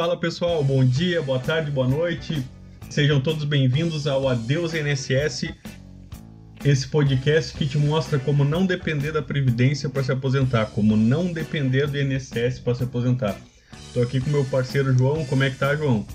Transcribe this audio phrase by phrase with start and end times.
[0.00, 2.42] Fala pessoal, bom dia, boa tarde, boa noite.
[2.88, 5.52] Sejam todos bem-vindos ao Adeus INSS,
[6.64, 11.30] esse podcast que te mostra como não depender da Previdência para se aposentar, como não
[11.30, 13.36] depender do INSS para se aposentar.
[13.88, 16.06] Estou aqui com meu parceiro João, como é que tá, João?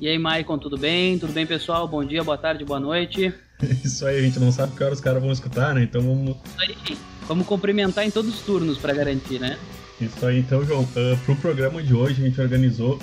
[0.00, 1.18] E aí, Maicon, tudo bem?
[1.18, 1.86] Tudo bem, pessoal?
[1.86, 3.34] Bom dia, boa tarde, boa noite.
[3.84, 5.82] Isso aí, a gente não sabe que hora os caras vão escutar, né?
[5.82, 6.34] Então vamos.
[6.58, 6.96] Aí.
[7.26, 9.58] Vamos cumprimentar em todos os turnos para garantir, né?
[10.00, 10.82] Isso aí, então, João.
[10.82, 12.98] Uh, pro programa de hoje, a gente organizou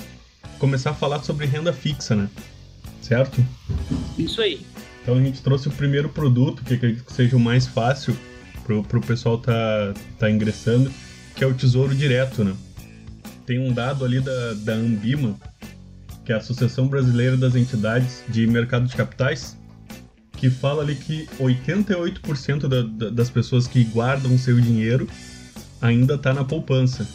[0.58, 2.28] começar a falar sobre renda fixa, né?
[3.06, 3.44] certo?
[4.18, 4.60] Isso aí.
[5.02, 8.16] Então a gente trouxe o primeiro produto, que acredito que seja o mais fácil
[8.64, 10.90] pro, pro pessoal tá, tá ingressando,
[11.34, 12.54] que é o Tesouro Direto, né?
[13.46, 15.36] Tem um dado ali da, da Ambima,
[16.24, 19.56] que é a Associação Brasileira das Entidades de Mercado de Capitais,
[20.32, 25.08] que fala ali que 88% da, da, das pessoas que guardam seu dinheiro
[25.86, 27.06] ainda tá na poupança,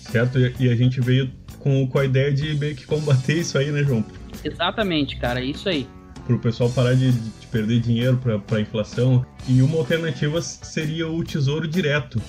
[0.00, 0.38] certo?
[0.38, 3.82] E, a gente veio com, com a ideia de meio que combater isso aí, né,
[3.82, 4.04] João?
[4.44, 5.86] Exatamente, cara, é isso aí.
[6.26, 9.26] Para o pessoal parar de, de perder dinheiro para a inflação.
[9.48, 12.20] E uma alternativa seria o tesouro direto.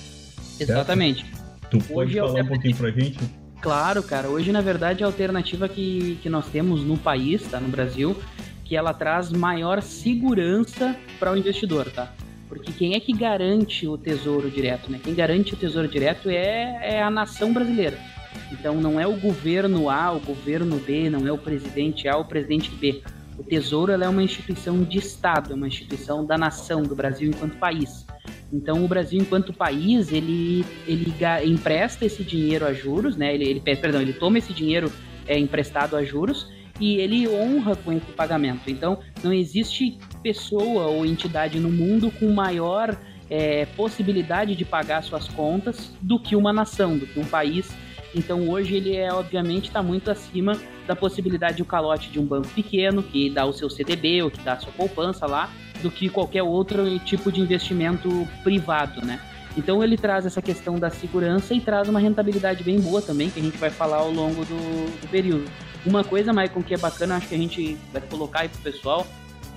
[0.58, 1.24] Exatamente.
[1.70, 3.18] Tu pode Hoje falar um pouquinho para a gente?
[3.60, 4.28] Claro, cara.
[4.28, 7.58] Hoje, na verdade, a alternativa que, que nós temos no país, tá?
[7.58, 8.16] No Brasil,
[8.64, 12.12] que ela traz maior segurança para o investidor, tá?
[12.54, 15.00] Porque quem é que garante o tesouro direto, né?
[15.02, 17.98] Quem garante o tesouro direto é, é a nação brasileira.
[18.52, 22.24] Então não é o governo A, o governo B, não é o presidente A, o
[22.24, 23.02] presidente B.
[23.36, 27.56] O Tesouro é uma instituição de Estado, é uma instituição da nação, do Brasil enquanto
[27.56, 28.06] país.
[28.52, 31.12] Então o Brasil enquanto país ele, ele
[31.44, 33.34] empresta esse dinheiro a juros, né?
[33.34, 34.92] Ele, ele perdão, ele toma esse dinheiro
[35.26, 36.48] é, emprestado a juros
[36.80, 38.70] e ele honra com esse pagamento.
[38.70, 42.96] Então não existe pessoa ou entidade no mundo com maior
[43.30, 47.70] é, possibilidade de pagar suas contas do que uma nação, do que um país
[48.14, 52.24] então hoje ele é obviamente está muito acima da possibilidade de um calote de um
[52.24, 55.50] banco pequeno que dá o seu CDB ou que dá a sua poupança lá,
[55.82, 58.08] do que qualquer outro tipo de investimento
[58.42, 59.20] privado, né?
[59.56, 63.40] Então ele traz essa questão da segurança e traz uma rentabilidade bem boa também, que
[63.40, 65.44] a gente vai falar ao longo do, do período.
[65.86, 69.06] Uma coisa, Maicon, que é bacana, acho que a gente vai colocar aí pro pessoal,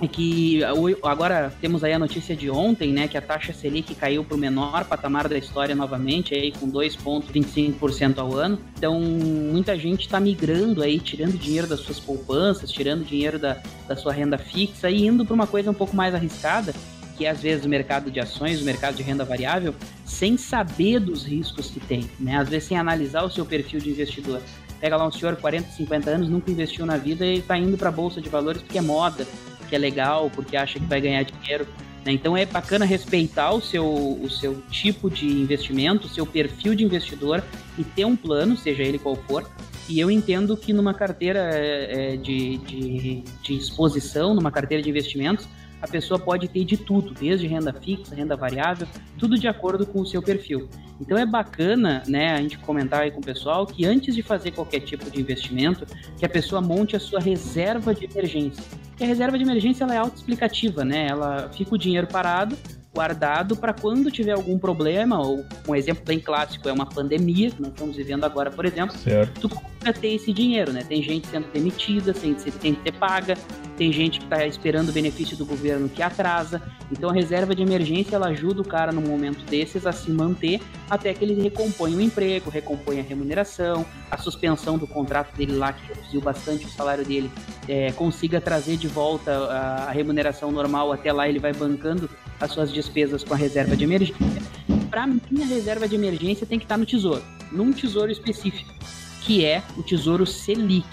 [0.00, 0.60] é que
[1.02, 4.38] agora temos aí a notícia de ontem, né, que a taxa Selic caiu para o
[4.38, 8.58] menor patamar da história novamente, aí com 2,25% ao ano.
[8.76, 13.96] Então, muita gente está migrando aí, tirando dinheiro das suas poupanças, tirando dinheiro da, da
[13.96, 16.72] sua renda fixa e indo para uma coisa um pouco mais arriscada,
[17.16, 19.74] que é às vezes o mercado de ações, o mercado de renda variável,
[20.04, 22.36] sem saber dos riscos que tem, né?
[22.36, 24.40] Às vezes sem analisar o seu perfil de investidor.
[24.80, 27.88] Pega lá um senhor 40, 50 anos, nunca investiu na vida e está indo para
[27.88, 29.26] a bolsa de valores porque é moda,
[29.58, 31.66] porque é legal, porque acha que vai ganhar dinheiro.
[32.04, 32.12] Né?
[32.12, 36.84] Então é bacana respeitar o seu, o seu tipo de investimento, o seu perfil de
[36.84, 37.42] investidor
[37.76, 39.48] e ter um plano, seja ele qual for.
[39.88, 45.48] E eu entendo que numa carteira é, de, de, de exposição, numa carteira de investimentos,
[45.80, 48.86] a pessoa pode ter de tudo, desde renda fixa, renda variável,
[49.18, 50.68] tudo de acordo com o seu perfil.
[51.00, 54.50] Então é bacana, né, a gente comentar aí com o pessoal que antes de fazer
[54.50, 55.86] qualquer tipo de investimento,
[56.18, 58.62] que a pessoa monte a sua reserva de emergência.
[58.98, 61.06] E a reserva de emergência ela é autoexplicativa, né?
[61.08, 62.56] Ela fica o dinheiro parado,
[62.98, 67.62] guardado para quando tiver algum problema, ou um exemplo bem clássico é uma pandemia, que
[67.62, 69.48] nós estamos vivendo agora, por exemplo, certo.
[69.48, 69.48] tu
[69.92, 70.82] ter esse dinheiro, né?
[70.86, 73.38] Tem gente sendo demitida, tem, tem que ser paga,
[73.76, 76.60] tem gente que está esperando o benefício do governo que atrasa.
[76.90, 80.60] Então a reserva de emergência ela ajuda o cara num momento desses a se manter
[80.90, 85.72] até que ele recompõe o emprego, recompõe a remuneração, a suspensão do contrato dele lá,
[85.72, 87.30] que reduziu bastante o salário dele,
[87.68, 92.52] é, consiga trazer de volta a, a remuneração normal, até lá ele vai bancando as
[92.52, 94.42] suas despesas com a reserva de emergência.
[94.90, 98.72] Para mim, a reserva de emergência tem que estar no tesouro, num tesouro específico,
[99.22, 100.86] que é o Tesouro Selic.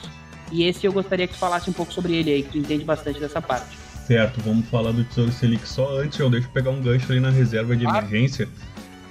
[0.51, 2.83] E esse eu gostaria que tu falasse um pouco sobre ele aí, que tu entende
[2.83, 3.77] bastante dessa parte.
[4.06, 7.30] Certo, vamos falar do Tesouro Selic só antes, eu deixo pegar um gancho ali na
[7.30, 7.89] reserva de ah.
[7.89, 8.48] emergência.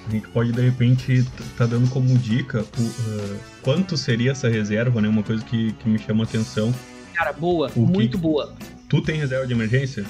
[0.07, 1.25] A gente pode, de repente,
[1.57, 5.09] tá dando como dica o, uh, quanto seria essa reserva, né?
[5.09, 6.75] Uma coisa que, que me chama atenção.
[7.15, 8.23] Cara, boa, o muito que...
[8.23, 8.55] boa.
[8.89, 10.05] Tu tem reserva de emergência?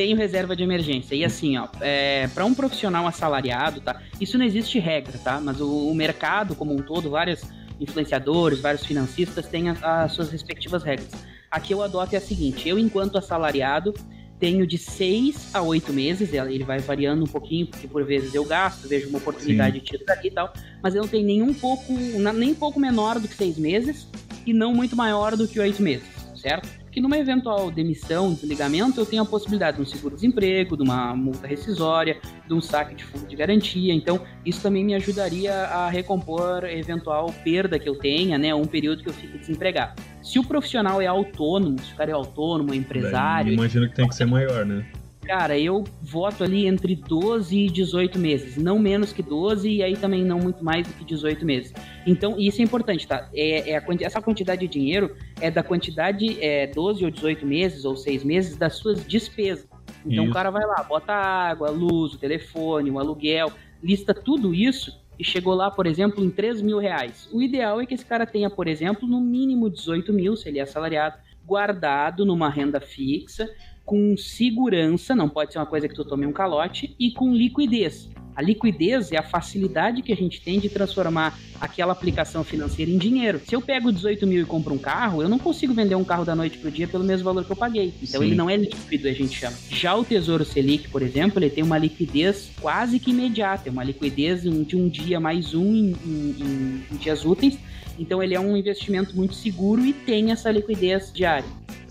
[0.00, 1.14] Tenho reserva de emergência.
[1.14, 4.00] E assim, ó, é, para um profissional assalariado, tá?
[4.18, 5.38] Isso não existe regra, tá?
[5.38, 7.42] Mas o, o mercado como um todo, vários
[7.78, 11.10] influenciadores, vários financistas têm as, as suas respectivas regras.
[11.50, 13.92] Aqui eu adoto é a seguinte: eu, enquanto assalariado,
[14.38, 18.46] tenho de seis a oito meses, ele vai variando um pouquinho, porque por vezes eu
[18.46, 20.50] gasto, vejo uma oportunidade de tiro dali e tal,
[20.82, 21.92] mas eu não tenho nenhum pouco,
[22.34, 24.08] nem pouco menor do que seis meses
[24.46, 26.79] e não muito maior do que oito meses, certo?
[26.90, 31.46] Que numa eventual demissão, desligamento, eu tenho a possibilidade de um seguro-desemprego, de uma multa
[31.46, 33.94] rescisória, de um saque de fundo de garantia.
[33.94, 38.54] Então, isso também me ajudaria a recompor eventual perda que eu tenha, né?
[38.54, 40.02] Um período que eu fique desempregado.
[40.22, 43.52] Se o profissional é autônomo, se o cara é autônomo, é empresário.
[43.52, 44.84] Imagino que tem que ser maior, né?
[45.22, 49.96] Cara, eu voto ali entre 12 e 18 meses, não menos que 12 e aí
[49.96, 51.72] também não muito mais do que 18 meses.
[52.06, 53.28] Então, isso é importante, tá?
[53.34, 57.84] É, é a, essa quantidade de dinheiro é da quantidade é, 12 ou 18 meses
[57.84, 59.68] ou 6 meses das suas despesas.
[60.04, 60.30] Então isso.
[60.30, 63.52] o cara vai lá, bota água, luz, o telefone, o aluguel,
[63.82, 67.28] lista tudo isso e chegou lá, por exemplo, em 3 mil reais.
[67.30, 70.58] O ideal é que esse cara tenha, por exemplo, no mínimo 18 mil, se ele
[70.58, 73.48] é assalariado, guardado numa renda fixa
[73.90, 78.08] com segurança, não pode ser uma coisa que tu tome um calote, e com liquidez.
[78.36, 82.96] A liquidez é a facilidade que a gente tem de transformar aquela aplicação financeira em
[82.96, 83.40] dinheiro.
[83.44, 86.24] Se eu pego 18 mil e compro um carro, eu não consigo vender um carro
[86.24, 87.92] da noite pro dia pelo mesmo valor que eu paguei.
[88.00, 88.28] Então Sim.
[88.28, 89.56] ele não é líquido, a gente chama.
[89.68, 93.82] Já o Tesouro Selic, por exemplo, ele tem uma liquidez quase que imediata, é uma
[93.82, 97.58] liquidez de um dia mais um em, em, em dias úteis.
[97.98, 101.48] Então ele é um investimento muito seguro e tem essa liquidez diária.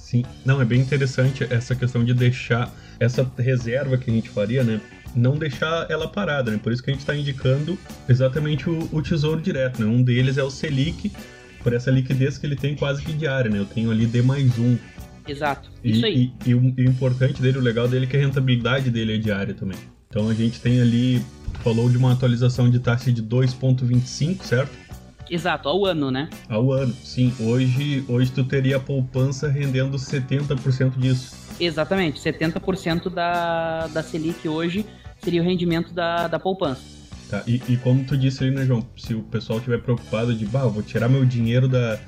[0.10, 4.64] Sim, não, é bem interessante essa questão de deixar essa reserva que a gente faria,
[4.64, 4.82] né?
[5.16, 6.58] Não deixar ela parada, né?
[6.58, 7.78] Por isso que a gente está indicando
[8.08, 9.86] exatamente o, o, tesouro direto, né?
[9.86, 11.12] Um deles é o Selic,
[11.62, 13.60] por essa liquidez que ele tem quase que diária, né?
[13.60, 14.80] Eu tenho ali D mais um.
[15.28, 16.34] Exato, isso aí.
[16.44, 19.14] E, e, o, e o importante dele, o legal dele é que a rentabilidade dele
[19.14, 19.78] é diária também.
[20.10, 21.24] Então a gente tem ali,
[21.64, 24.72] falou de uma atualização de taxa de 2,25, certo?
[25.30, 26.30] Exato, ao ano, né?
[26.48, 27.34] Ao ano, sim.
[27.40, 31.36] Hoje, hoje tu teria a poupança rendendo 70% disso.
[31.60, 34.86] Exatamente, 70% da, da Selic hoje
[35.22, 36.82] seria o rendimento da, da poupança.
[37.30, 38.86] Tá, e, e como tu disse ali, né, João?
[38.98, 42.00] Se o pessoal estiver preocupado de, bah, vou tirar meu dinheiro da,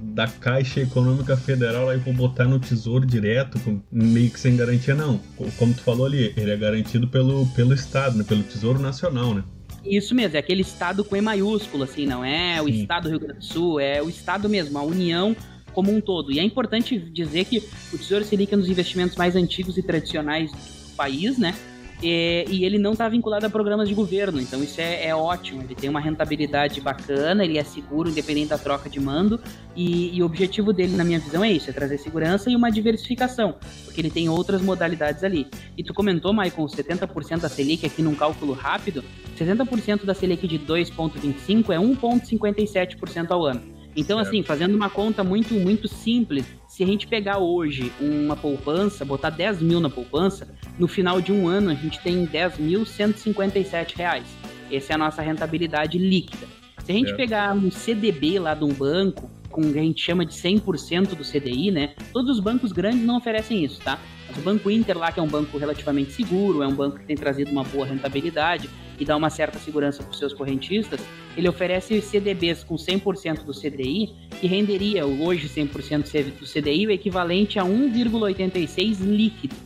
[0.00, 3.58] da Caixa Econômica Federal e vou botar no Tesouro direto,
[3.90, 5.20] meio que sem garantia, não.
[5.58, 9.42] Como tu falou ali, ele é garantido pelo, pelo Estado, né, pelo Tesouro Nacional, né?
[9.84, 12.60] Isso mesmo, é aquele estado com E maiúsculo, assim, não é Sim.
[12.60, 15.34] o estado do Rio Grande do Sul, é o estado mesmo, a União
[15.72, 16.32] como um todo.
[16.32, 17.58] E é importante dizer que
[17.92, 21.54] o Tesouro Selic é um dos investimentos mais antigos e tradicionais do país, né?
[22.02, 25.62] E, e ele não está vinculado a programas de governo, então isso é, é, ótimo.
[25.62, 29.38] Ele tem uma rentabilidade bacana, ele é seguro, independente da troca de mando,
[29.76, 32.70] e, e, o objetivo dele, na minha visão, é isso: é trazer segurança e uma
[32.70, 33.54] diversificação,
[33.84, 35.46] porque ele tem outras modalidades ali.
[35.76, 39.04] E tu comentou, Maicon, 70% da Selic aqui num cálculo rápido,
[39.38, 43.79] 70% da Selic de 2,25 é 1,57% ao ano.
[43.96, 44.28] Então, certo.
[44.28, 49.30] assim, fazendo uma conta muito, muito simples, se a gente pegar hoje uma poupança, botar
[49.30, 50.48] 10 mil na poupança,
[50.78, 54.24] no final de um ano a gente tem 10.157 reais.
[54.70, 56.46] Essa é a nossa rentabilidade líquida.
[56.84, 60.00] Se a gente pegar um CDB lá de um banco, com o que a gente
[60.00, 61.94] chama de 100% do CDI, né?
[62.12, 63.98] Todos os bancos grandes não oferecem isso, tá?
[64.28, 67.04] Mas o Banco Inter lá, que é um banco relativamente seguro, é um banco que
[67.04, 68.70] tem trazido uma boa rentabilidade
[69.00, 71.00] e dá uma certa segurança para os seus correntistas,
[71.36, 77.58] ele oferece CDBs com 100% do CDI, que renderia hoje 100% do CDI o equivalente
[77.58, 79.56] a 1,86 líquido.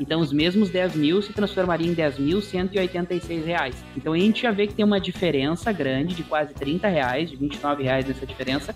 [0.00, 3.84] Então, os mesmos 10 mil se transformariam em 10.186 reais.
[3.96, 7.36] Então, a gente já vê que tem uma diferença grande de quase 30 reais, de
[7.36, 8.74] 29 reais nessa diferença,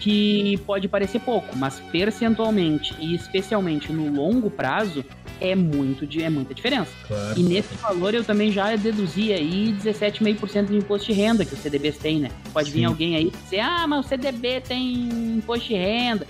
[0.00, 5.04] que pode parecer pouco, mas percentualmente e especialmente no longo prazo
[5.42, 6.90] é muito é muita diferença.
[7.06, 7.38] Claro.
[7.38, 11.60] E nesse valor eu também já deduzi aí 17,5% de imposto de renda que os
[11.60, 12.30] CDBs têm, né?
[12.52, 12.78] Pode Sim.
[12.78, 15.08] vir alguém aí dizer: "Ah, mas o CDB tem
[15.38, 16.26] imposto de renda".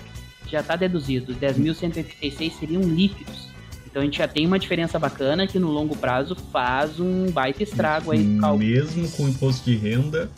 [0.49, 3.47] Já está deduzido, os 10.186 seriam líquidos.
[3.85, 7.61] Então a gente já tem uma diferença bacana que no longo prazo faz um baita
[7.61, 8.23] estrago aí.
[8.57, 10.31] Mesmo com imposto de renda,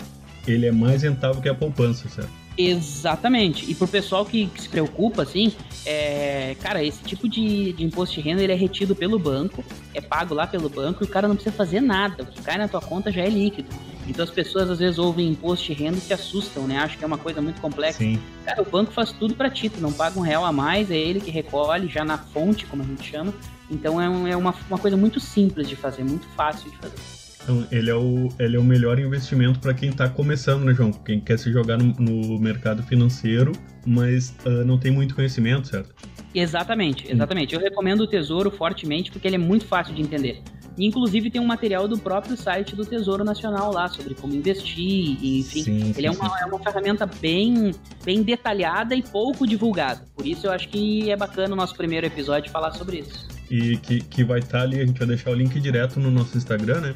[0.46, 2.45] ele é mais rentável que a poupança, certo?
[2.58, 3.70] Exatamente.
[3.70, 5.54] E pro pessoal que, que se preocupa, assim,
[5.86, 10.02] é, cara, esse tipo de, de imposto de renda ele é retido pelo banco, é
[10.02, 12.24] pago lá pelo banco e o cara não precisa fazer nada.
[12.24, 13.70] O que cai na tua conta já é líquido.
[14.08, 16.78] Então as pessoas às vezes ouvem imposto de renda e se assustam, né?
[16.78, 18.00] Acham que é uma coisa muito complexa.
[18.00, 18.20] Sim.
[18.46, 20.98] Cara, o banco faz tudo para ti, tu não paga um real a mais, é
[20.98, 23.34] ele que recolhe já na fonte, como a gente chama.
[23.70, 27.25] Então é, um, é uma, uma coisa muito simples de fazer, muito fácil de fazer.
[27.46, 30.92] Então, ele é o, ele é o melhor investimento para quem está começando, né, João?
[30.92, 33.52] Quem quer se jogar no, no mercado financeiro,
[33.86, 35.94] mas uh, não tem muito conhecimento, certo?
[36.34, 37.54] Exatamente, exatamente.
[37.54, 40.42] Eu recomendo o Tesouro fortemente porque ele é muito fácil de entender.
[40.76, 45.64] inclusive tem um material do próprio site do Tesouro Nacional lá sobre como investir, enfim.
[45.64, 50.02] Sim, ele é, uma, é uma ferramenta bem, bem detalhada e pouco divulgada.
[50.16, 53.28] Por isso eu acho que é bacana o nosso primeiro episódio falar sobre isso.
[53.52, 56.10] E que, que vai estar tá ali, a gente vai deixar o link direto no
[56.10, 56.96] nosso Instagram, né?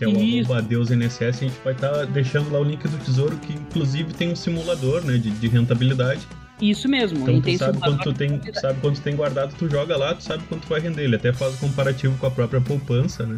[0.00, 0.50] Que é o Isso.
[0.50, 4.14] arroba DeusNSS, a gente vai estar tá deixando lá o link do Tesouro, que inclusive
[4.14, 6.26] tem um simulador né, de, de rentabilidade.
[6.58, 7.18] Isso mesmo.
[7.28, 10.42] Então tu sabe quanto tu tem, sabe quanto tem guardado, tu joga lá, tu sabe
[10.48, 11.04] quanto vai render.
[11.04, 13.36] Ele até faz o comparativo com a própria poupança, né?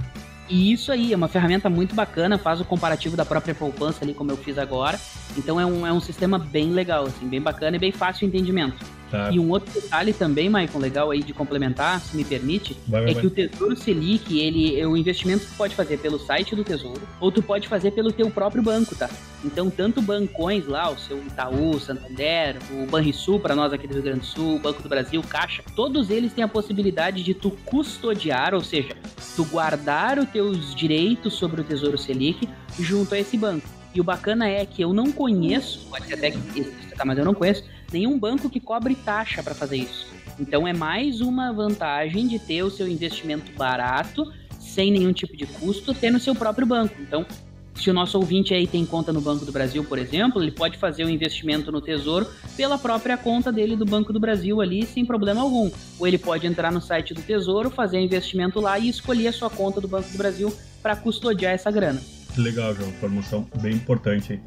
[0.49, 4.15] E isso aí é uma ferramenta muito bacana, faz o comparativo da própria poupança ali,
[4.15, 5.01] como eu fiz agora.
[5.37, 8.37] Então é um, é um sistema bem legal, assim, bem bacana e bem fácil de
[8.37, 8.77] entendimento.
[9.13, 9.31] Tá.
[9.31, 13.11] E um outro detalhe também, Maicon, legal aí de complementar, se me permite, vai, vai,
[13.11, 13.21] é vai.
[13.21, 16.65] que o Tesouro Selic, ele é o investimento que tu pode fazer pelo site do
[16.65, 19.11] Tesouro, ou tu pode fazer pelo teu próprio banco, tá?
[19.45, 24.03] Então, tanto bancões lá, o seu Itaú, Santander, o Banrisul, para nós aqui do Rio
[24.03, 27.51] Grande do Sul, o Banco do Brasil, Caixa, todos eles têm a possibilidade de tu
[27.67, 28.97] custodiar, ou seja,
[29.37, 32.49] tu guardar os teus direitos sobre o Tesouro Selic
[32.81, 33.69] junto a esse banco.
[33.95, 37.19] E o bacana é que eu não conheço, pode ser até que exista, tá, mas
[37.19, 40.07] eu não conheço, nenhum banco que cobre taxa para fazer isso.
[40.39, 45.47] Então é mais uma vantagem de ter o seu investimento barato, sem nenhum tipo de
[45.47, 46.95] custo, ter no seu próprio banco.
[47.01, 47.27] Então,
[47.75, 50.79] se o nosso ouvinte aí tem conta no Banco do Brasil, por exemplo, ele pode
[50.79, 54.87] fazer o um investimento no Tesouro pela própria conta dele do Banco do Brasil ali,
[54.87, 55.71] sem problema algum.
[55.99, 59.51] Ou ele pode entrar no site do Tesouro, fazer investimento lá e escolher a sua
[59.51, 62.01] conta do Banco do Brasil para custodiar essa grana.
[62.37, 62.89] Legal, João.
[62.89, 64.41] Informação bem importante.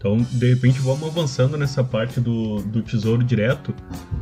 [0.00, 3.74] Então, de repente, vamos avançando nessa parte do, do tesouro direto.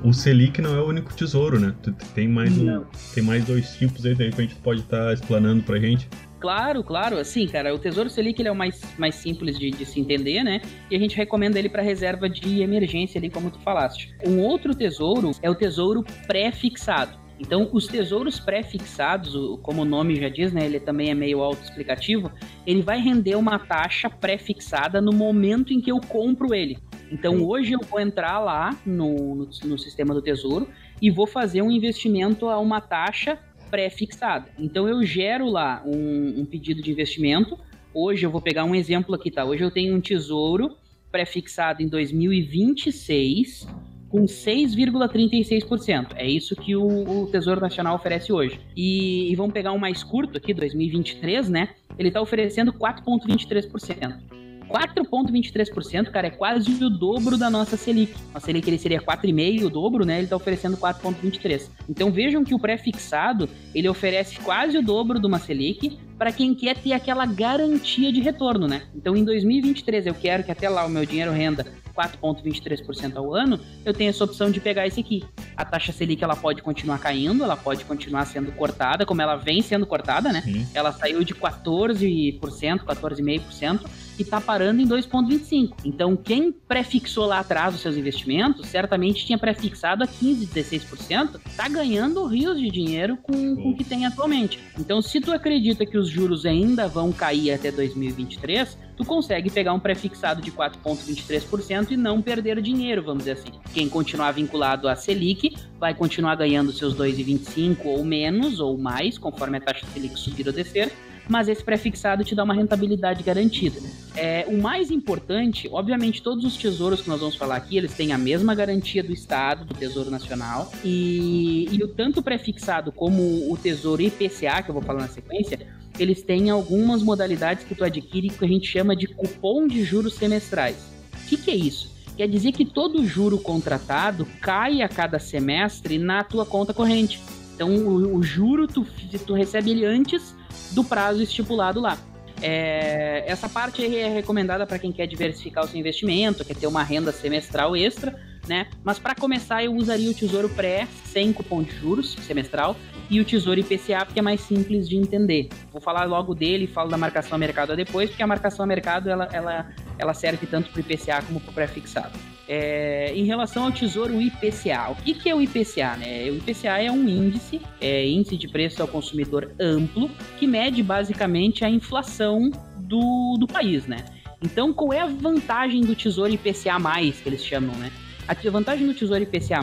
[0.02, 1.73] O Selic não é o único tesouro, né?
[2.16, 2.82] Tem mais, um,
[3.14, 6.08] tem mais dois tipos aí, de repente, tu pode estar tá explanando pra gente.
[6.40, 7.16] Claro, claro.
[7.16, 10.42] Assim, cara, o Tesouro Selic ele é o mais, mais simples de, de se entender,
[10.42, 10.61] né?
[10.90, 14.12] E a gente recomenda ele para reserva de emergência ali, como tu falaste.
[14.26, 17.16] Um outro tesouro é o tesouro pré-fixado.
[17.38, 22.33] Então, os tesouros pré-fixados, como o nome já diz, né, ele também é meio autoexplicativo,
[22.66, 26.78] ele vai render uma taxa pré-fixada no momento em que eu compro ele.
[27.11, 30.68] Então, hoje eu vou entrar lá no, no, no sistema do tesouro
[31.00, 33.38] e vou fazer um investimento a uma taxa
[33.71, 34.50] pré-fixada.
[34.59, 37.59] Então, eu gero lá um, um pedido de investimento.
[37.95, 39.45] Hoje eu vou pegar um exemplo aqui, tá?
[39.45, 40.76] Hoje eu tenho um tesouro
[41.11, 43.66] pré-fixado em 2026
[44.09, 46.12] com 6,36%.
[46.17, 48.61] É isso que o, o, Tesouro Nacional oferece hoje.
[48.77, 51.69] E, e, vamos pegar um mais curto aqui, 2023, né?
[51.99, 54.38] Ele está oferecendo 4,23%.
[54.69, 58.15] 4,23%, cara, é quase o dobro da nossa Selic.
[58.35, 60.17] A Selic ele seria 4,5%, o dobro, né?
[60.17, 61.71] Ele está oferecendo 4,23%.
[61.88, 66.55] Então vejam que o pré-fixado ele oferece quase o dobro de uma Selic para quem
[66.55, 68.83] quer ter aquela garantia de retorno, né?
[68.95, 71.65] Então em 2023 eu quero que até lá o meu dinheiro renda
[71.99, 75.25] 4,23% ao ano, eu tenho essa opção de pegar esse aqui.
[75.57, 79.61] A taxa Selic ela pode continuar caindo, ela pode continuar sendo cortada, como ela vem
[79.61, 80.43] sendo cortada, né?
[80.43, 80.67] Sim.
[80.73, 82.38] Ela saiu de 14%,
[82.85, 83.81] 14,5%
[84.19, 85.75] e está parando em 2,25%.
[85.85, 91.69] Então, quem prefixou lá atrás os seus investimentos, certamente tinha prefixado a 15%, 16%, está
[91.69, 94.59] ganhando rios de dinheiro com, com o que tem atualmente.
[94.79, 99.73] Então, se tu acredita que os juros ainda vão cair até 2023, tu consegue pegar
[99.73, 103.53] um prefixado de 4,23% e não perder dinheiro, vamos dizer assim.
[103.73, 109.59] Quem continuar vinculado à Selic vai continuar ganhando seus 2,25 ou menos ou mais, conforme
[109.59, 110.93] a taxa Selic subir ou descer,
[111.28, 113.78] mas esse prefixado te dá uma rentabilidade garantida.
[114.16, 118.12] É, o mais importante, obviamente, todos os tesouros que nós vamos falar aqui, eles têm
[118.12, 123.56] a mesma garantia do Estado, do Tesouro Nacional, e, e o tanto prefixado como o
[123.56, 125.61] Tesouro IPCA, que eu vou falar na sequência,
[125.99, 130.14] eles têm algumas modalidades que tu adquire que a gente chama de cupom de juros
[130.14, 130.76] semestrais.
[131.12, 131.97] O que, que é isso?
[132.16, 137.20] Quer dizer que todo juro contratado cai a cada semestre na tua conta corrente.
[137.54, 138.87] Então, o, o juro tu,
[139.26, 140.35] tu recebe ele antes
[140.73, 141.99] do prazo estipulado lá.
[142.41, 146.83] É, essa parte é recomendada para quem quer diversificar o seu investimento, quer ter uma
[146.83, 148.69] renda semestral extra, né?
[148.85, 152.77] Mas para começar, eu usaria o Tesouro Pré sem cupom de juros semestral
[153.11, 155.49] e o Tesouro IPCA, porque é mais simples de entender.
[155.73, 158.67] Vou falar logo dele e falo da marcação a mercado depois, porque a marcação a
[158.67, 162.19] mercado ela, ela, ela serve tanto para o IPCA como para o pré-fixado.
[162.49, 165.97] É, em relação ao Tesouro IPCA, o que, que é o IPCA?
[165.99, 166.31] Né?
[166.31, 171.62] O IPCA é um índice, é índice de preço ao consumidor amplo, que mede basicamente
[171.62, 173.99] a inflação do, do país, né?
[174.43, 176.78] Então, qual é a vantagem do Tesouro IPCA+,
[177.23, 177.93] que eles chamam, né?
[178.26, 179.61] A vantagem do Tesouro IPCA+,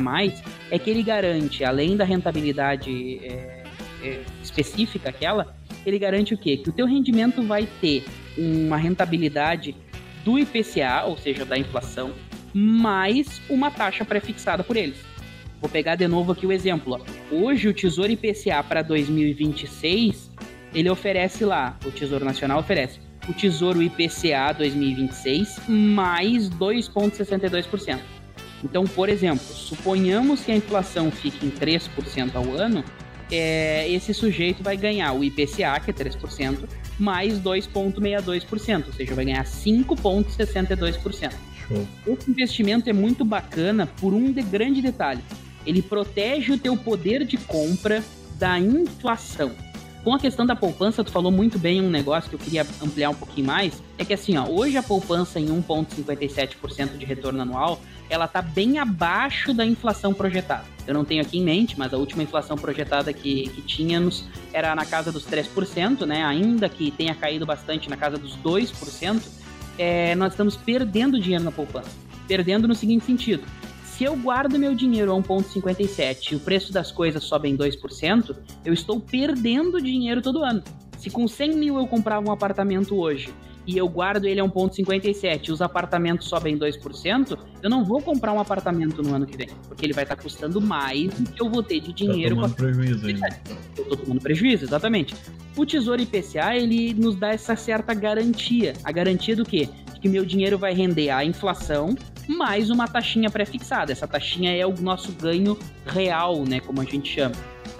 [0.69, 3.63] é que ele garante, além da rentabilidade é,
[4.03, 6.57] é, específica aquela, ele garante o quê?
[6.57, 8.05] Que o teu rendimento vai ter
[8.37, 9.75] uma rentabilidade
[10.23, 12.11] do IPCA, ou seja, da inflação,
[12.57, 14.95] mais uma taxa pré-fixada por eles.
[15.59, 17.05] Vou pegar de novo aqui o exemplo.
[17.29, 20.31] Hoje o Tesouro IPCA para 2026,
[20.73, 27.99] ele oferece lá, o Tesouro Nacional oferece o Tesouro IPCA 2026 mais 2,62%.
[28.63, 32.85] Então, por exemplo, suponhamos que a inflação fique em 3% ao ano,
[33.29, 39.25] é, esse sujeito vai ganhar o IPCA, que é 3%, mais 2,62%, ou seja, vai
[39.25, 41.33] ganhar 5,62%.
[42.05, 45.21] Esse investimento é muito bacana por um de grande detalhe.
[45.65, 48.03] Ele protege o teu poder de compra
[48.37, 49.51] da inflação.
[50.03, 53.09] Com a questão da poupança, tu falou muito bem um negócio que eu queria ampliar
[53.09, 57.81] um pouquinho mais, é que assim, ó, hoje a poupança em 1,57% de retorno anual,
[58.07, 60.65] ela tá bem abaixo da inflação projetada.
[60.85, 64.75] Eu não tenho aqui em mente, mas a última inflação projetada que, que tínhamos era
[64.75, 66.23] na casa dos 3%, né?
[66.23, 69.23] Ainda que tenha caído bastante na casa dos 2%,
[69.77, 71.91] é, nós estamos perdendo dinheiro na poupança.
[72.27, 73.43] Perdendo no seguinte sentido:
[73.83, 78.35] se eu guardo meu dinheiro a 1,57 e o preço das coisas sobe em 2%,
[78.63, 80.63] eu estou perdendo dinheiro todo ano.
[80.97, 83.33] Se com 100 mil eu comprava um apartamento hoje
[83.67, 88.33] e eu guardo ele a 1,57 e os apartamentos sobem 2%, eu não vou comprar
[88.33, 91.49] um apartamento no ano que vem, porque ele vai estar custando mais do que eu
[91.49, 92.35] vou ter de tá dinheiro.
[92.35, 93.41] Tá tomando prejuízo ainda.
[93.77, 95.15] Eu tô tomando prejuízo, exatamente.
[95.57, 98.73] O Tesouro IPCA, ele nos dá essa certa garantia.
[98.83, 99.69] A garantia do quê?
[99.93, 101.95] De que meu dinheiro vai render a inflação
[102.27, 103.91] mais uma taxinha pré-fixada.
[103.91, 107.35] Essa taxinha é o nosso ganho real, né, como a gente chama.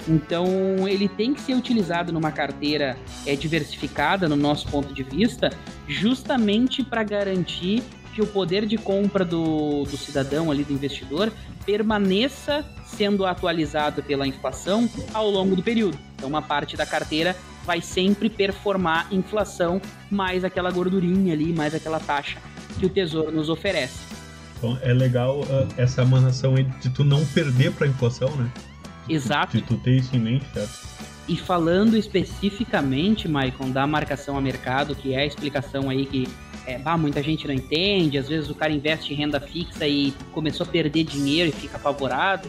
[0.08, 5.50] Então, ele tem que ser utilizado numa carteira é, diversificada, no nosso ponto de vista,
[5.88, 7.84] justamente para garantir
[8.14, 11.32] que o poder de compra do, do cidadão ali, do investidor,
[11.66, 15.98] permaneça sendo atualizado pela inflação ao longo do período.
[16.16, 17.36] Então, uma parte da carteira
[17.66, 22.38] vai sempre performar inflação mais aquela gordurinha ali, mais aquela taxa
[22.80, 24.00] que o Tesouro nos oferece.
[24.58, 28.50] Então, é legal uh, essa amarração de tu não perder para a inflação, né?
[29.08, 29.58] Exato.
[29.58, 30.96] Se tu tem isso em mente, certo?
[31.28, 36.28] E falando especificamente, Maicon, da marcação a mercado, que é a explicação aí que
[36.68, 40.14] é, bah, muita gente não entende, às vezes o cara investe em renda fixa e
[40.32, 42.48] começou a perder dinheiro e fica apavorado.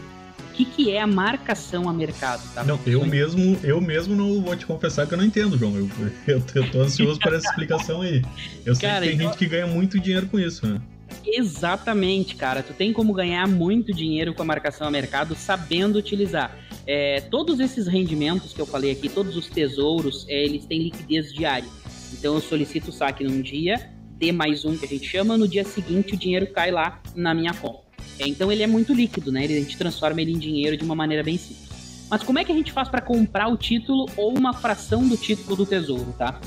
[0.49, 2.41] O que, que é a marcação a mercado?
[2.53, 2.63] Tá?
[2.63, 5.75] Não, eu mesmo, eu mesmo não vou te confessar que eu não entendo, João.
[5.75, 5.89] Eu,
[6.27, 8.23] eu, eu tô ansioso por essa explicação aí.
[8.65, 9.25] Eu sei cara, que tem eu...
[9.25, 10.81] gente que ganha muito dinheiro com isso, né?
[11.25, 12.63] Exatamente, cara.
[12.63, 16.57] Tu tem como ganhar muito dinheiro com a marcação a mercado sabendo utilizar.
[16.85, 21.33] É, todos esses rendimentos que eu falei aqui, todos os tesouros, é, eles têm liquidez
[21.33, 21.67] diária.
[22.13, 25.47] Então eu solicito o saque num dia, D mais um que a gente chama, no
[25.47, 27.81] dia seguinte o dinheiro cai lá na minha conta.
[28.19, 29.43] É, então ele é muito líquido, né?
[29.43, 31.67] A gente transforma ele em dinheiro de uma maneira bem simples.
[32.09, 35.17] Mas como é que a gente faz para comprar o título ou uma fração do
[35.17, 36.39] título do tesouro, tá?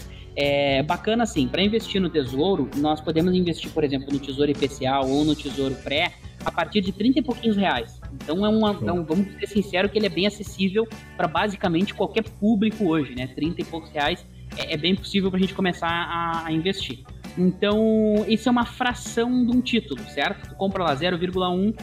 [0.42, 5.00] É bacana assim, para investir no tesouro, nós podemos investir, por exemplo, no tesouro IPCA
[5.00, 8.00] ou no tesouro pré a partir de 30 e pouquinhos reais.
[8.14, 12.24] Então é uma, um, vamos ser sincero que ele é bem acessível para basicamente qualquer
[12.24, 13.26] público hoje, né?
[13.26, 14.24] 30 e poucos reais
[14.57, 17.00] é, é bem possível para a gente começar a, a, investir.
[17.37, 20.48] Então, isso é uma fração de um título, certo?
[20.48, 21.74] Tu compra lá 0,1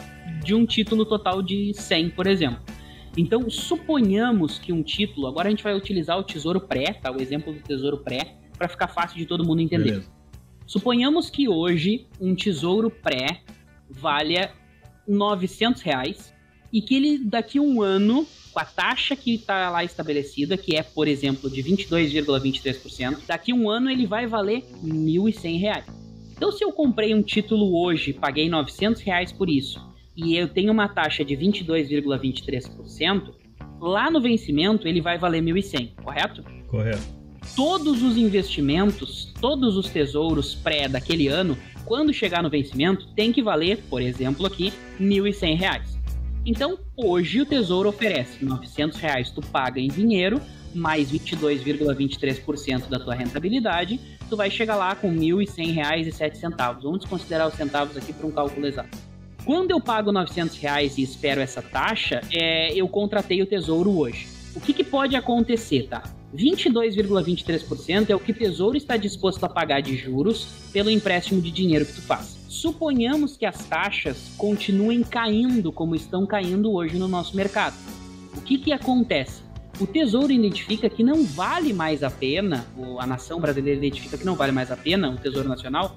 [0.44, 2.60] de um título total de 100, por exemplo.
[3.16, 7.10] Então, suponhamos que um título, agora a gente vai utilizar o Tesouro Pré, tá?
[7.10, 9.92] O exemplo do Tesouro Pré, para ficar fácil de todo mundo entender.
[9.92, 10.10] Beleza.
[10.66, 13.40] Suponhamos que hoje um Tesouro Pré
[13.88, 14.50] valha
[15.06, 16.34] 900 reais
[16.70, 20.76] e que ele daqui a um ano, com a taxa que está lá estabelecida, que
[20.76, 25.86] é, por exemplo, de 22,23%, daqui a um ano ele vai valer 1.100 reais.
[26.36, 29.80] Então, se eu comprei um título hoje, paguei 900 reais por isso,
[30.14, 33.34] e eu tenho uma taxa de 22,23%,
[33.80, 36.44] lá no vencimento ele vai valer 1.100, correto?
[36.68, 37.17] Correto.
[37.54, 41.56] Todos os investimentos, todos os tesouros pré daquele ano
[41.88, 45.80] quando chegar no vencimento, tem que valer, por exemplo, aqui, R$ 1.100.
[46.44, 50.38] Então, hoje o Tesouro oferece 900 reais, tu paga em dinheiro,
[50.74, 56.82] mais 22,23% da tua rentabilidade, tu vai chegar lá com R$ 1.100,07.
[56.82, 58.98] Vamos considerar os centavos aqui para um cálculo exato.
[59.46, 64.28] Quando eu pago 900 reais e espero essa taxa, é, eu contratei o Tesouro hoje.
[64.54, 66.02] O que, que pode acontecer, tá?
[66.34, 71.50] 22,23% é o que o Tesouro está disposto a pagar de juros pelo empréstimo de
[71.50, 72.38] dinheiro que tu faz.
[72.48, 77.74] Suponhamos que as taxas continuem caindo como estão caindo hoje no nosso mercado.
[78.36, 79.42] O que, que acontece?
[79.80, 84.24] O Tesouro identifica que não vale mais a pena, ou a nação brasileira identifica que
[84.24, 85.96] não vale mais a pena, o Tesouro Nacional,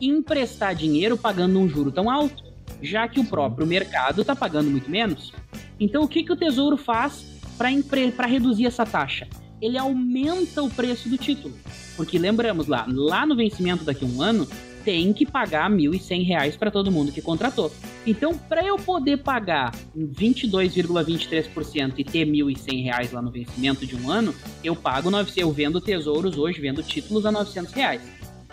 [0.00, 2.42] emprestar dinheiro pagando um juro tão alto,
[2.82, 5.32] já que o próprio mercado está pagando muito menos.
[5.78, 7.24] Então, o que, que o Tesouro faz
[7.56, 9.28] para reduzir essa taxa?
[9.60, 11.54] Ele aumenta o preço do título.
[11.96, 14.46] Porque lembramos lá, lá no vencimento daqui a um ano,
[14.84, 17.72] tem que pagar R$ 1.100 para todo mundo que contratou.
[18.06, 24.10] Então, para eu poder pagar 22,23% e ter R$ 1.100 lá no vencimento de um
[24.10, 28.00] ano, eu pago 900, eu vendo tesouros hoje, vendo títulos a 900 reais.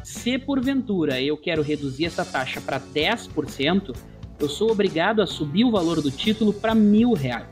[0.04, 3.96] Se porventura eu quero reduzir essa taxa para 10%,
[4.40, 7.46] eu sou obrigado a subir o valor do título para R$ 1.000.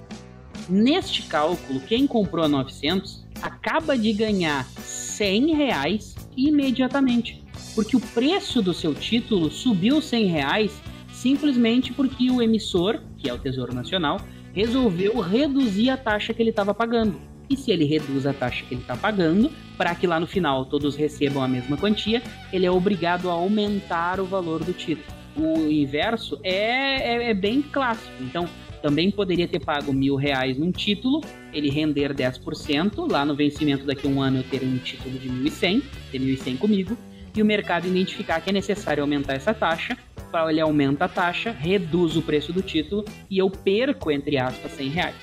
[0.67, 7.43] Neste cálculo, quem comprou a 900 acaba de ganhar 100 reais imediatamente,
[7.75, 10.81] porque o preço do seu título subiu 100 reais
[11.12, 14.19] simplesmente porque o emissor, que é o Tesouro Nacional,
[14.51, 17.19] resolveu reduzir a taxa que ele estava pagando.
[17.47, 20.65] E se ele reduz a taxa que ele está pagando, para que lá no final
[20.65, 25.14] todos recebam a mesma quantia, ele é obrigado a aumentar o valor do título.
[25.35, 28.11] O inverso é, é, é bem clássico.
[28.21, 28.47] Então,
[28.81, 31.21] também poderia ter pago mil reais num título,
[31.51, 35.27] ele render 10%, lá no vencimento daqui a um ano eu ter um título de
[35.27, 36.97] 1.100, ter 1.100 comigo,
[37.35, 39.97] e o mercado identificar que é necessário aumentar essa taxa,
[40.31, 44.71] para ele aumenta a taxa, reduz o preço do título e eu perco, entre aspas,
[44.73, 45.15] 100 reais.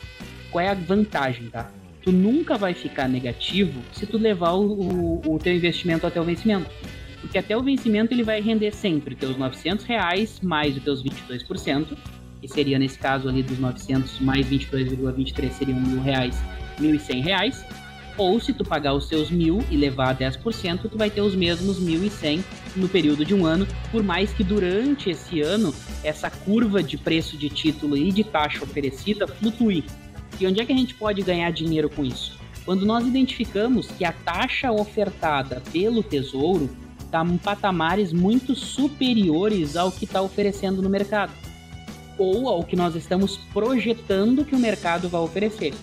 [0.51, 1.71] Qual é a vantagem, tá?
[2.03, 6.25] tu nunca vai ficar negativo se tu levar o, o, o teu investimento até o
[6.25, 6.69] vencimento.
[7.23, 11.97] Porque até o vencimento ele vai render sempre teus 900 reais mais os teus 22%,
[12.41, 16.37] que seria nesse caso ali dos 900 mais 22,23 seriam mil reais,
[16.79, 17.65] 1.100 reais.
[18.19, 21.81] Ou se tu pagar os seus mil e levar 10%, tu vai ter os mesmos
[21.81, 22.43] 1.100
[22.77, 25.73] no período de um ano, por mais que durante esse ano
[26.05, 29.85] essa curva de preço de título e de taxa oferecida flutue.
[30.39, 32.37] E onde é que a gente pode ganhar dinheiro com isso?
[32.65, 36.71] Quando nós identificamos que a taxa ofertada pelo Tesouro
[37.13, 41.33] está em patamares muito superiores ao que está oferecendo no mercado,
[42.17, 45.75] ou ao que nós estamos projetando que o mercado vai oferecer.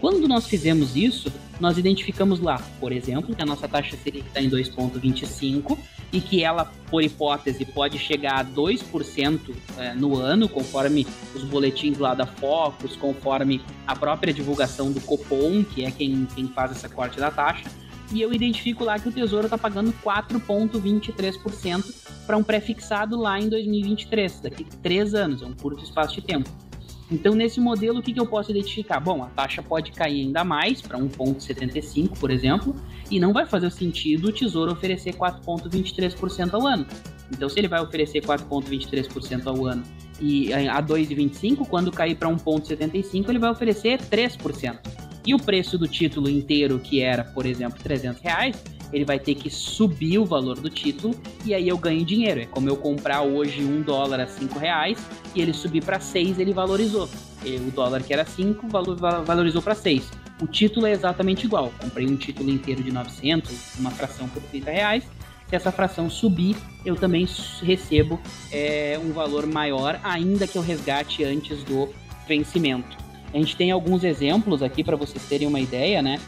[0.00, 4.40] Quando nós fizemos isso, nós identificamos lá, por exemplo, que a nossa taxa Selic está
[4.40, 5.76] em 2,25
[6.12, 9.40] e que ela, por hipótese, pode chegar a 2%
[9.76, 15.64] é, no ano, conforme os boletins lá da Focus, conforme a própria divulgação do Copom,
[15.64, 17.68] que é quem, quem faz essa corte da taxa.
[18.12, 21.94] E eu identifico lá que o Tesouro está pagando 4,23%
[22.26, 26.22] para um pré-fixado lá em 2023, daqui a três anos, é um curto espaço de
[26.22, 26.48] tempo.
[27.10, 29.00] Então, nesse modelo, o que, que eu posso identificar?
[29.00, 32.74] Bom, a taxa pode cair ainda mais, para 1,75, por exemplo,
[33.10, 36.86] e não vai fazer sentido o Tesouro oferecer 4,23% ao ano.
[37.30, 39.82] Então, se ele vai oferecer 4,23% ao ano
[40.20, 44.78] e a 2,25, quando cair para 1,75, ele vai oferecer 3%.
[45.26, 48.56] E o preço do título inteiro, que era, por exemplo, 300 reais,
[48.92, 52.40] ele vai ter que subir o valor do título e aí eu ganho dinheiro.
[52.40, 54.98] É como eu comprar hoje um dólar a cinco reais
[55.34, 57.08] e ele subir para seis, ele valorizou.
[57.44, 60.10] O dólar que era cinco valorizou para seis.
[60.40, 61.72] O título é exatamente igual.
[61.80, 65.04] Comprei um título inteiro de 900, uma fração por 30 reais.
[65.48, 67.26] Se essa fração subir, eu também
[67.62, 68.20] recebo
[68.52, 71.88] é, um valor maior, ainda que eu resgate antes do
[72.26, 72.96] vencimento.
[73.32, 76.18] A gente tem alguns exemplos aqui para vocês terem uma ideia, né?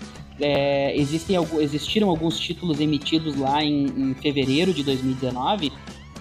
[0.40, 5.72] é, existem, existiram alguns títulos emitidos lá em, em, fevereiro de 2019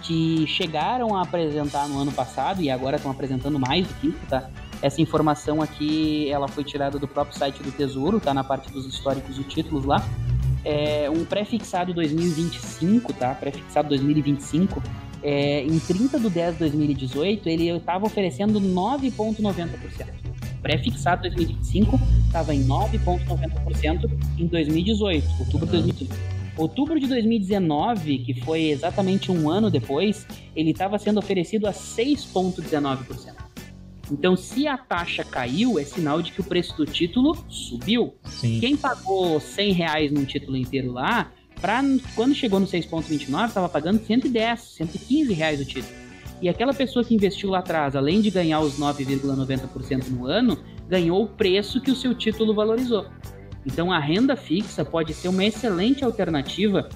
[0.02, 4.20] que chegaram a apresentar no ano passado e agora estão apresentando mais do que isso,
[4.28, 4.50] tá?
[4.82, 8.34] Essa informação aqui, ela foi tirada do próprio site do Tesouro, tá?
[8.34, 10.04] Na parte dos históricos e títulos lá.
[10.64, 13.34] É um pré-fixado 2025, tá?
[13.34, 14.82] Pré-fixado 2025.
[15.22, 20.30] É, em 30 de 10 de 2018, ele estava oferecendo 9,90%
[20.62, 26.40] pré-fixado 2025 estava em 9,90% em 2018, outubro de 2018.
[26.58, 33.39] Outubro de 2019, que foi exatamente um ano depois, ele estava sendo oferecido a 6,19%.
[34.12, 38.16] Então, se a taxa caiu, é sinal de que o preço do título subiu.
[38.26, 38.60] Sim.
[38.60, 41.82] Quem pagou 100 reais num título inteiro lá, pra,
[42.16, 45.94] quando chegou no 6,29, estava pagando 110, 115 reais o título.
[46.42, 51.24] E aquela pessoa que investiu lá atrás, além de ganhar os 9,90% no ano, ganhou
[51.24, 53.06] o preço que o seu título valorizou.
[53.66, 56.88] Então a renda fixa pode ser uma excelente alternativa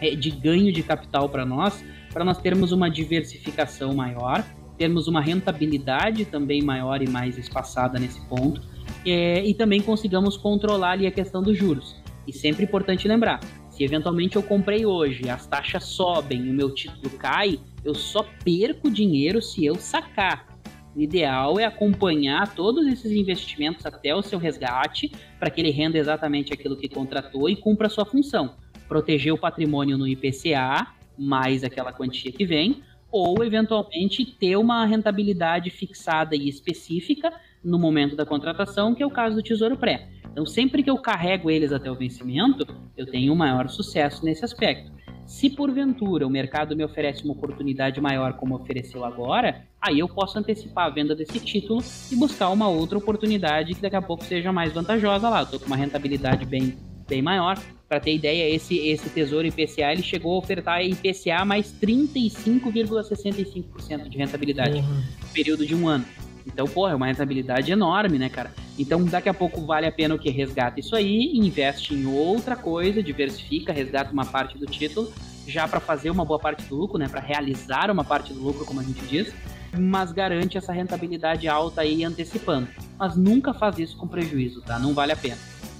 [0.00, 4.42] é, de ganho de capital para nós, para nós termos uma diversificação maior,
[4.78, 8.62] termos uma rentabilidade também maior e mais espaçada nesse ponto,
[9.04, 11.96] é, e também consigamos controlar ali a questão dos juros.
[12.26, 16.72] E sempre importante lembrar, se eventualmente eu comprei hoje, as taxas sobem e o meu
[16.74, 20.46] título cai, eu só perco dinheiro se eu sacar.
[20.94, 25.96] O ideal é acompanhar todos esses investimentos até o seu resgate, para que ele renda
[25.96, 28.56] exatamente aquilo que contratou e cumpra a sua função.
[28.88, 35.70] Proteger o patrimônio no IPCA, mais aquela quantia que vem, ou eventualmente ter uma rentabilidade
[35.70, 37.32] fixada e específica
[37.64, 40.08] no momento da contratação, que é o caso do Tesouro Pré.
[40.30, 42.66] Então, sempre que eu carrego eles até o vencimento,
[42.96, 44.92] eu tenho um maior sucesso nesse aspecto.
[45.26, 50.38] Se porventura o mercado me oferece uma oportunidade maior como ofereceu agora, aí eu posso
[50.38, 54.50] antecipar a venda desse título e buscar uma outra oportunidade que daqui a pouco seja
[54.52, 55.44] mais vantajosa lá.
[55.44, 57.58] Tô com uma rentabilidade bem, bem maior.
[57.88, 64.18] Para ter ideia, esse, esse Tesouro IPCA ele chegou a ofertar IPCA mais 35,65% de
[64.18, 65.02] rentabilidade uhum.
[65.22, 66.04] no período de um ano.
[66.46, 68.52] Então, porra, é uma rentabilidade enorme, né, cara?
[68.78, 72.56] Então, daqui a pouco vale a pena o que resgata isso aí, investe em outra
[72.56, 75.12] coisa, diversifica, resgata uma parte do título,
[75.46, 78.64] já para fazer uma boa parte do lucro, né, para realizar uma parte do lucro,
[78.64, 79.30] como a gente diz,
[79.78, 82.68] mas garante essa rentabilidade alta aí antecipando.
[82.98, 84.78] Mas nunca faz isso com prejuízo, tá?
[84.78, 85.36] Não vale a pena.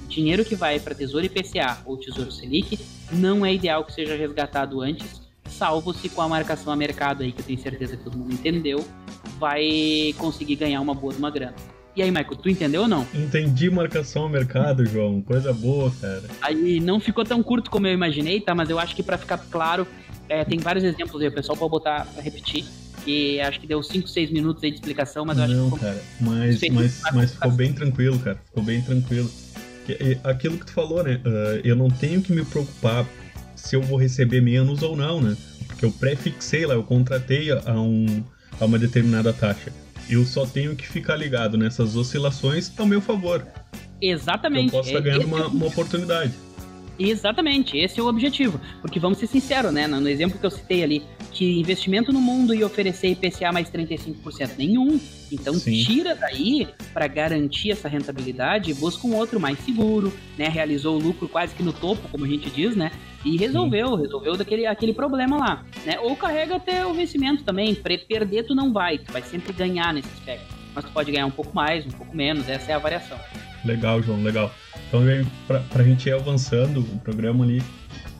[0.08, 2.78] Dinheiro que vai para Tesouro IPCA ou Tesouro Selic
[3.12, 7.32] não é ideal que seja resgatado antes, salvo se com a marcação a mercado aí,
[7.32, 8.84] que eu tenho certeza que todo mundo entendeu,
[9.38, 11.54] vai conseguir ganhar uma boa de uma grana.
[11.98, 13.04] E aí, Michael, tu entendeu ou não?
[13.12, 15.20] Entendi marcação ao mercado, João.
[15.20, 16.22] Coisa boa, cara.
[16.40, 18.54] Aí não ficou tão curto como eu imaginei, tá?
[18.54, 19.84] Mas eu acho que para ficar claro,
[20.28, 22.64] é, tem vários exemplos aí, o pessoal pode botar pra repetir.
[23.04, 25.80] Que acho que deu 5, 6 minutos aí de explicação, mas eu acho não, que.
[25.80, 28.40] cara, mas, mas, mas ficou bem tranquilo, cara.
[28.44, 29.30] Ficou bem tranquilo.
[30.24, 31.20] Aquilo que tu falou, né?
[31.24, 33.06] Uh, eu não tenho que me preocupar
[33.54, 35.36] se eu vou receber menos ou não, né?
[35.66, 38.24] Porque eu prefixei lá, eu contratei a, um,
[38.60, 39.72] a uma determinada taxa
[40.08, 43.46] eu só tenho que ficar ligado nessas oscilações ao meu favor.
[44.00, 44.66] Exatamente.
[44.66, 46.32] Eu posso estar ganhando uma, uma oportunidade.
[46.98, 48.60] Exatamente, esse é o objetivo.
[48.80, 49.86] Porque vamos ser sinceros, né?
[49.86, 54.56] No exemplo que eu citei ali, que investimento no mundo ia oferecer IPCA mais 35%?
[54.58, 54.98] Nenhum.
[55.30, 55.84] Então Sim.
[55.84, 60.48] tira daí para garantir essa rentabilidade e busca um outro mais seguro, né?
[60.48, 62.90] Realizou o lucro quase que no topo, como a gente diz, né?
[63.24, 64.02] E resolveu, Sim.
[64.02, 65.98] resolveu daquele aquele problema lá, né?
[66.00, 70.08] Ou carrega até o vencimento também, perder tu não vai, tu vai sempre ganhar nesse
[70.08, 70.54] aspecto.
[70.74, 73.18] Mas tu pode ganhar um pouco mais, um pouco menos, essa é a variação.
[73.64, 74.52] Legal, João, legal.
[74.88, 75.02] Então,
[75.46, 77.62] para a gente ir avançando o programa ali,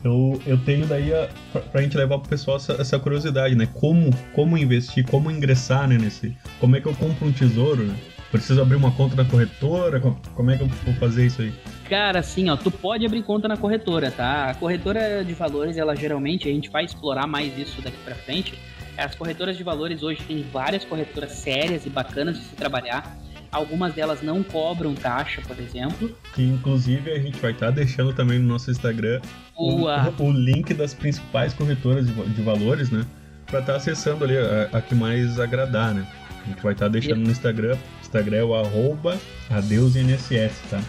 [0.05, 3.67] eu, eu tenho daí a, pra, pra gente levar pro pessoal essa, essa, curiosidade, né?
[3.75, 6.37] Como, como investir, como ingressar né, nesse.
[6.61, 7.97] Como é que eu compro um tesouro, né?
[8.31, 10.01] Preciso abrir uma conta na corretora?
[10.35, 11.53] Como é que eu vou fazer isso aí?
[11.89, 14.51] Cara, assim, ó, tu pode abrir conta na corretora, tá?
[14.51, 18.55] A corretora de valores, ela geralmente, a gente vai explorar mais isso daqui para frente.
[18.99, 23.17] As corretoras de valores hoje tem várias corretoras sérias e bacanas de se trabalhar.
[23.51, 26.15] Algumas delas não cobram taxa, por exemplo.
[26.35, 29.21] Que inclusive a gente vai estar tá deixando também no nosso Instagram
[29.57, 29.87] o,
[30.23, 33.05] o, link das principais corretoras de, de valores, né?
[33.47, 36.07] Para estar tá acessando ali a, a, que mais agradar, né?
[36.45, 37.77] A gente vai estar tá deixando no Instagram.
[38.03, 39.19] Instagram é o arroba
[39.51, 40.81] adeusnss, tá?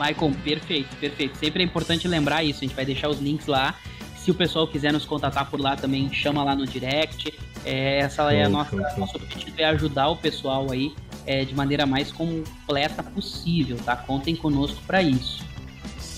[0.00, 1.36] Michael, perfeito, perfeito.
[1.36, 2.60] Sempre é importante lembrar isso.
[2.60, 3.74] A gente vai deixar os links lá.
[4.16, 7.32] Se o pessoal quiser nos contatar por lá também, chama lá no direct.
[7.64, 10.92] É, essa é a nossa, nosso objetivo é ajudar o pessoal aí
[11.26, 13.96] é, de maneira mais completa possível, tá?
[13.96, 15.44] Contem conosco para isso.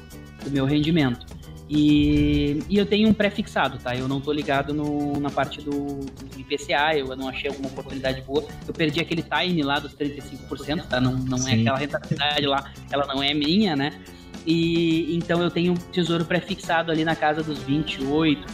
[0.45, 1.25] do meu rendimento.
[1.75, 3.97] E, e eu tenho um pré-fixado, tá?
[3.97, 8.21] Eu não tô ligado no, na parte do, do IPCA, eu não achei alguma oportunidade
[8.21, 8.47] boa.
[8.69, 11.01] Eu perdi aquele time lá dos 35%, tá?
[11.01, 13.99] Não, não é aquela rentabilidade lá, ela não é minha, né?
[14.47, 18.45] E então eu tenho um tesouro pré-fixado ali na casa dos 28%,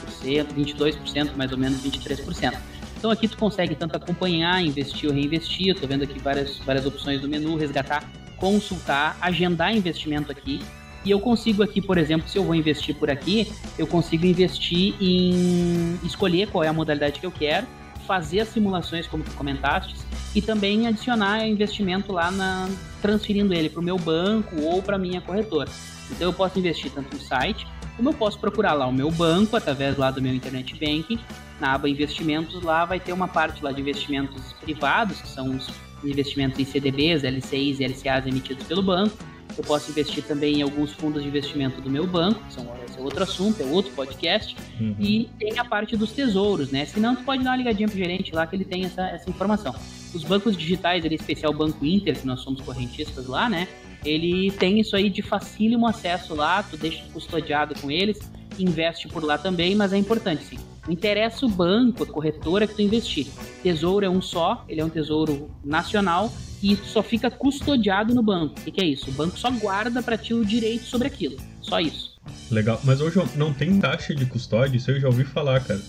[0.56, 2.56] 22%, mais ou menos 23%.
[2.96, 5.70] Então aqui tu consegue tanto acompanhar, investir ou reinvestir.
[5.70, 10.60] Eu tô vendo aqui várias, várias opções do menu, resgatar, consultar, agendar investimento aqui.
[11.04, 14.94] E eu consigo aqui, por exemplo, se eu vou investir por aqui, eu consigo investir
[15.00, 17.66] em escolher qual é a modalidade que eu quero,
[18.06, 19.94] fazer as simulações, como tu comentaste,
[20.34, 22.68] e também adicionar investimento lá na
[23.00, 25.70] transferindo ele para o meu banco ou para minha corretora.
[26.10, 29.56] Então eu posso investir tanto no site, como eu posso procurar lá o meu banco
[29.56, 31.18] através lá do meu internet banking,
[31.60, 35.68] na aba investimentos lá vai ter uma parte lá de investimentos privados, que são os
[36.04, 39.16] investimentos em CDBs, LCIs e LCAs emitidos pelo banco
[39.56, 42.98] eu posso investir também em alguns fundos de investimento do meu banco, que são, esse
[42.98, 44.56] é outro assunto, é outro podcast.
[44.80, 44.94] Uhum.
[44.98, 46.84] E tem a parte dos tesouros, né?
[46.84, 49.28] Se não, tu pode dar uma ligadinha pro gerente lá que ele tem essa, essa
[49.28, 49.74] informação.
[50.14, 53.66] Os bancos digitais, em especial o Banco Inter, que nós somos correntistas lá, né?
[54.04, 58.18] Ele tem isso aí de facílimo acesso lá, tu deixa custodiado com eles,
[58.58, 60.58] investe por lá também, mas é importante sim.
[60.86, 63.26] Não interessa o banco, a corretora que tu investir.
[63.62, 66.32] Tesouro é um só, ele é um tesouro nacional
[66.62, 68.58] e só fica custodiado no banco.
[68.58, 69.10] O que, que é isso?
[69.10, 71.36] O banco só guarda para ti o direito sobre aquilo.
[71.60, 72.18] Só isso.
[72.50, 72.80] Legal.
[72.84, 74.76] Mas hoje não tem taxa de custódia?
[74.76, 75.80] Isso eu já ouvi falar, cara.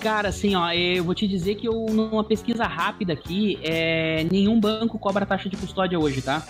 [0.00, 4.60] Cara, assim, ó, eu vou te dizer que eu, numa pesquisa rápida aqui, é, nenhum
[4.60, 6.46] banco cobra taxa de custódia hoje, tá?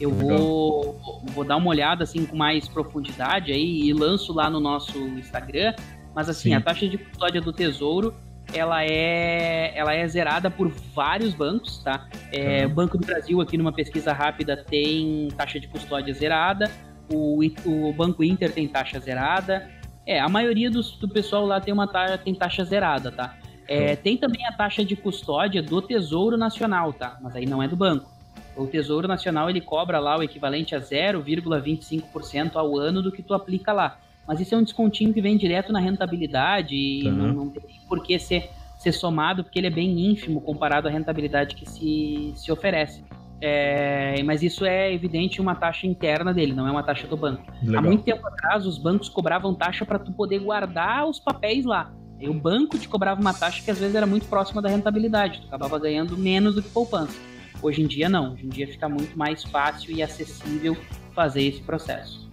[0.00, 4.60] Eu vou, vou dar uma olhada assim com mais profundidade aí e lanço lá no
[4.60, 5.74] nosso Instagram.
[6.14, 6.54] Mas assim, Sim.
[6.54, 8.14] a taxa de custódia do Tesouro
[8.54, 12.06] ela é, ela é zerada por vários bancos, tá?
[12.32, 12.72] É, uhum.
[12.72, 16.70] O Banco do Brasil, aqui numa pesquisa rápida, tem taxa de custódia zerada,
[17.10, 19.68] o, o Banco Inter tem taxa zerada.
[20.06, 23.36] É, a maioria dos, do pessoal lá tem uma taxa, tem taxa zerada, tá?
[23.66, 27.18] É, tem também a taxa de custódia do Tesouro Nacional, tá?
[27.22, 28.10] Mas aí não é do banco.
[28.56, 33.34] O Tesouro Nacional ele cobra lá o equivalente a 0,25% ao ano do que tu
[33.34, 33.98] aplica lá.
[34.26, 37.12] Mas isso é um descontinho que vem direto na rentabilidade e uhum.
[37.12, 40.90] não, não, tem por que ser, ser somado, porque ele é bem ínfimo comparado à
[40.90, 43.04] rentabilidade que se, se oferece.
[43.40, 47.42] É, mas isso é evidente uma taxa interna dele, não é uma taxa do banco.
[47.62, 47.80] Legal.
[47.80, 51.92] Há muito tempo atrás, os bancos cobravam taxa para tu poder guardar os papéis lá.
[52.18, 55.40] E o banco te cobrava uma taxa que às vezes era muito próxima da rentabilidade,
[55.42, 57.18] tu acabava ganhando menos do que poupança.
[57.60, 60.76] Hoje em dia não, hoje em dia fica muito mais fácil e acessível
[61.12, 62.30] fazer esse processo.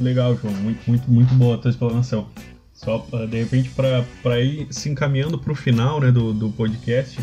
[0.00, 0.54] Legal, João.
[0.54, 2.28] Muito, muito, muito boa a tua explanação.
[2.72, 7.20] Só, de repente, para ir se encaminhando para o final né, do, do podcast,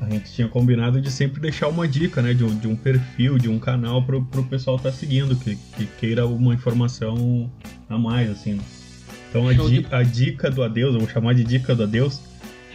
[0.00, 2.34] a gente tinha combinado de sempre deixar uma dica, né?
[2.34, 5.56] De um, de um perfil, de um canal para o pessoal estar tá seguindo, que,
[5.76, 7.50] que queira uma informação
[7.88, 8.60] a mais, assim.
[9.30, 12.20] Então a, di, a dica do adeus, eu vou chamar de dica do adeus.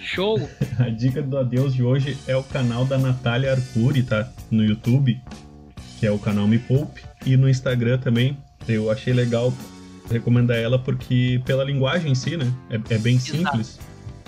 [0.01, 0.49] Show!
[0.79, 4.31] a dica do adeus de hoje é o canal da Natália Arcuri, tá?
[4.49, 5.19] No YouTube,
[5.99, 7.01] que é o canal Me Poupe.
[7.25, 9.53] E no Instagram também, eu achei legal
[10.09, 12.51] recomendar ela porque pela linguagem em si, né?
[12.69, 13.37] É, é bem Exato.
[13.37, 13.79] simples.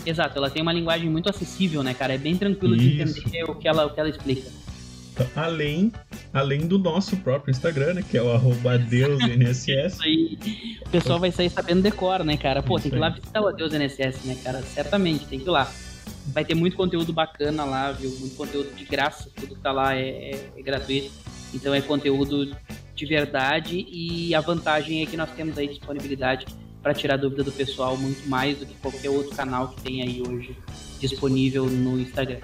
[0.05, 2.13] Exato, ela tem uma linguagem muito acessível, né, cara?
[2.13, 3.13] É bem tranquilo Isso.
[3.13, 4.49] de entender o que ela, o que ela explica.
[5.13, 5.91] Então, além,
[6.33, 9.99] além do nosso próprio Instagram, né, que é o arroba DeusNSS.
[10.89, 12.63] O pessoal vai sair sabendo decora, né, cara?
[12.63, 14.63] Pô, Isso tem que ir lá visitar o Adeus NSS, né, cara?
[14.63, 15.71] Certamente, tem que ir lá.
[16.33, 18.09] Vai ter muito conteúdo bacana lá, viu?
[18.19, 21.11] Muito conteúdo de graça, tudo que tá lá é, é, é gratuito.
[21.53, 22.57] Então é conteúdo
[22.99, 26.45] de verdade e a vantagem é que nós temos aí disponibilidade
[26.83, 30.21] para tirar dúvida do pessoal muito mais do que qualquer outro canal que tem aí
[30.21, 30.55] hoje
[30.99, 32.39] disponível no Instagram.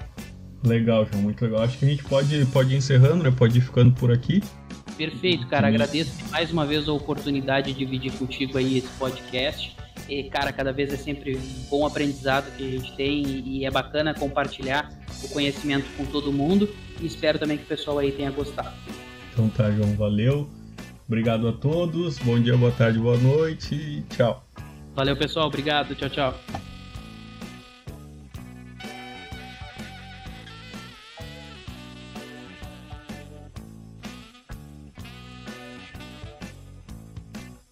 [0.64, 1.62] Legal, João, muito legal.
[1.62, 3.30] Acho que a gente pode, pode ir encerrando, né?
[3.30, 4.42] Pode ir ficando por aqui.
[4.96, 5.68] Perfeito, cara.
[5.68, 9.76] Agradeço mais uma vez a oportunidade de dividir contigo aí esse podcast.
[10.08, 13.70] E, cara, cada vez é sempre um bom aprendizado que a gente tem e é
[13.70, 14.90] bacana compartilhar
[15.22, 16.68] o conhecimento com todo mundo.
[17.00, 18.74] E espero também que o pessoal aí tenha gostado.
[19.36, 20.48] Então tá, João, valeu.
[21.06, 22.18] Obrigado a todos.
[22.20, 24.02] Bom dia, boa tarde, boa noite.
[24.08, 24.42] Tchau.
[24.94, 25.46] Valeu, pessoal.
[25.46, 25.94] Obrigado.
[25.94, 26.34] Tchau, tchau.